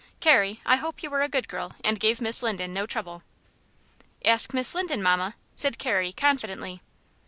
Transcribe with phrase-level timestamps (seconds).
[0.19, 3.21] Carrie, I hope you were a good girl, and gave Miss Linden no trouble."
[4.25, 6.81] "Ask Miss Linden, mamma," said Carrie, confidently.